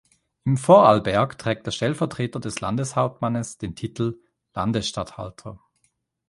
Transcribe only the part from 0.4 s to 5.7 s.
In Vorarlberg trägt der Stellvertreter des Landeshauptmannes den Titel "Landesstatthalter".